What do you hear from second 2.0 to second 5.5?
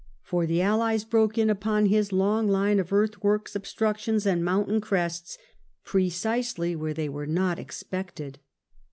long line of earthworks, obstructions, and mountain crests,